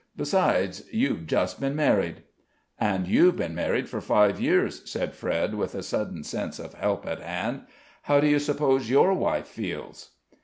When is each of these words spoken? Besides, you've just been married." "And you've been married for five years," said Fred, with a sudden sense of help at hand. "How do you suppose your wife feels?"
Besides, 0.17 0.85
you've 0.91 1.27
just 1.27 1.61
been 1.61 1.75
married." 1.75 2.23
"And 2.79 3.07
you've 3.07 3.35
been 3.35 3.53
married 3.53 3.87
for 3.87 4.01
five 4.01 4.41
years," 4.41 4.81
said 4.89 5.13
Fred, 5.13 5.53
with 5.53 5.75
a 5.75 5.83
sudden 5.83 6.23
sense 6.23 6.57
of 6.57 6.73
help 6.73 7.05
at 7.05 7.19
hand. 7.19 7.65
"How 8.01 8.19
do 8.19 8.25
you 8.25 8.39
suppose 8.39 8.89
your 8.89 9.13
wife 9.13 9.47
feels?" 9.47 10.09